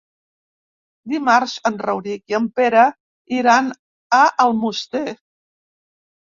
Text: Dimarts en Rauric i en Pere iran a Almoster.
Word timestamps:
Dimarts 1.11 1.53
en 1.69 1.77
Rauric 1.87 2.33
i 2.33 2.37
en 2.37 2.47
Pere 2.61 2.87
iran 3.41 3.69
a 4.21 4.23
Almoster. 4.47 5.05